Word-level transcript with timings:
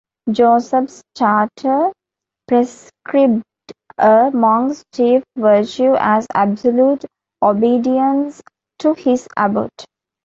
Joseph's 0.31 1.03
charter 1.15 1.91
prescribed 2.47 3.43
a 3.99 4.31
monk's 4.33 4.83
chief 4.95 5.23
virtue 5.37 5.93
as 5.95 6.25
absolute 6.33 7.05
obedience 7.43 8.41
to 8.79 8.95
his 8.95 9.27
abbot. 9.37 9.85